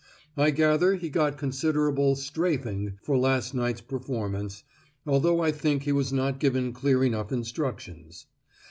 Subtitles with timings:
[0.35, 4.63] I gather he got considerable 'strafing' for last night's performance,
[5.05, 8.25] although I think he was not given clear enough instructions.